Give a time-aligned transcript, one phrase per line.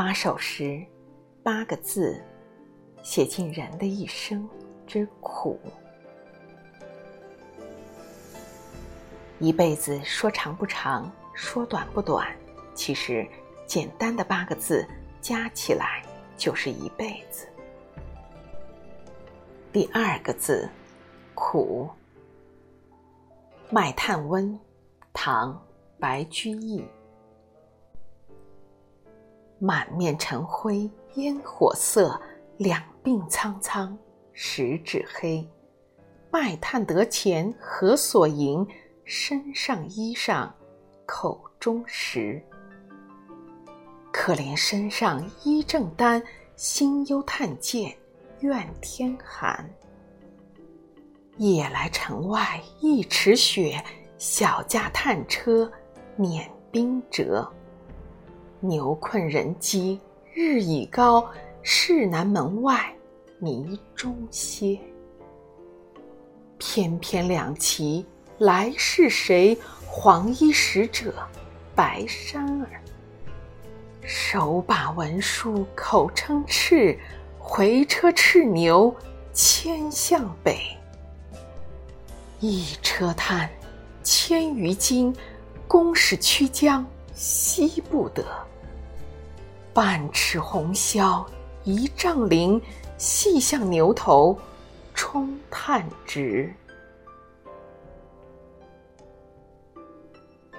[0.00, 0.80] 八首诗，
[1.42, 2.24] 八个字，
[3.02, 4.48] 写尽人的一生
[4.86, 5.58] 之苦。
[9.40, 12.28] 一辈子说长不长，说短不短，
[12.76, 13.26] 其实
[13.66, 14.86] 简单的八个字
[15.20, 16.00] 加起来
[16.36, 17.48] 就是一辈子。
[19.72, 20.70] 第二个字，
[21.34, 21.90] 苦。
[23.68, 24.56] 卖炭翁，
[25.12, 25.60] 唐，
[25.98, 26.86] 白居易。
[29.58, 32.20] 满面尘灰烟火色，
[32.56, 33.96] 两鬓苍苍
[34.32, 35.46] 十指黑。
[36.30, 38.66] 卖炭得钱何所营？
[39.10, 40.46] 身上衣裳
[41.06, 42.42] 口中食。
[44.12, 46.22] 可怜身上衣正单，
[46.56, 47.96] 心忧炭贱
[48.40, 49.66] 怨天寒。
[51.38, 53.82] 夜来城外一尺雪，
[54.18, 55.72] 小驾炭车
[56.16, 57.50] 碾冰辙。
[58.60, 60.00] 牛困人饥
[60.34, 61.24] 日已高，
[61.62, 62.92] 市南门外
[63.38, 64.78] 泥中歇。
[66.58, 68.04] 翩翩两骑
[68.38, 69.56] 来是谁？
[69.86, 71.14] 黄衣使者
[71.74, 72.68] 白衫儿。
[74.02, 76.98] 手把文书口称敕，
[77.38, 78.94] 回车叱牛
[79.32, 80.58] 牵向北。
[82.40, 83.48] 一车炭，
[84.02, 85.14] 千余斤，
[85.66, 86.84] 宫使驱将
[87.18, 88.24] 惜不得。
[89.74, 91.26] 半尺红绡
[91.64, 92.60] 一丈绫，
[92.96, 94.38] 细向牛头
[94.94, 96.54] 充炭直。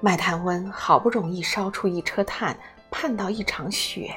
[0.00, 2.56] 卖炭翁好不容易烧出一车炭，
[2.90, 4.14] 盼到一场雪，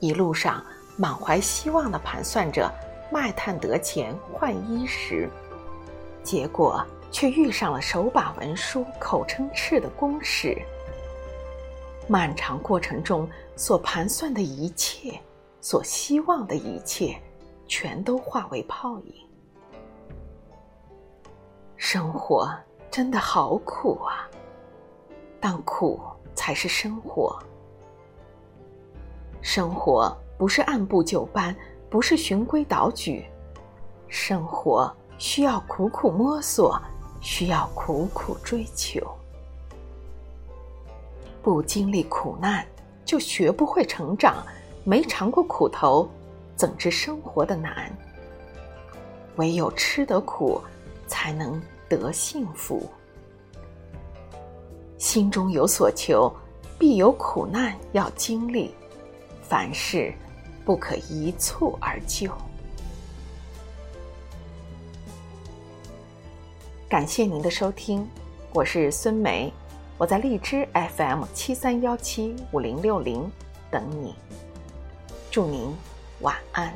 [0.00, 0.64] 一路上
[0.96, 2.68] 满怀希望地盘算着
[3.12, 5.30] 卖炭得钱换衣食。
[6.24, 10.60] 结果却遇上了手把文书、口称敕的公使。
[12.08, 15.20] 漫长过程中所盘算的一切、
[15.60, 17.20] 所希望的一切，
[17.66, 19.14] 全都化为泡影。
[21.76, 22.50] 生活
[22.90, 24.28] 真的好苦啊！
[25.38, 26.00] 但苦
[26.34, 27.38] 才是生活。
[29.40, 31.54] 生活不是按部就班，
[31.90, 33.26] 不是循规蹈矩，
[34.08, 34.92] 生活。
[35.18, 36.80] 需要苦苦摸索，
[37.20, 39.00] 需要苦苦追求。
[41.42, 42.66] 不经历苦难，
[43.04, 44.44] 就学不会成长；
[44.84, 46.08] 没尝过苦头，
[46.56, 47.90] 怎知生活的难？
[49.36, 50.60] 唯有吃得苦，
[51.06, 52.88] 才能得幸福。
[54.98, 56.32] 心中有所求，
[56.78, 58.74] 必有苦难要经历。
[59.42, 60.12] 凡事
[60.64, 62.30] 不可一蹴而就。
[66.88, 68.06] 感谢您的收听，
[68.52, 69.52] 我是孙梅，
[69.98, 73.28] 我在荔枝 FM 七三幺七五零六零
[73.68, 74.14] 等你，
[75.28, 75.74] 祝您
[76.20, 76.72] 晚安。